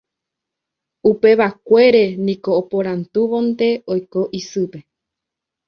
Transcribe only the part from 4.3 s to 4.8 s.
isýpe.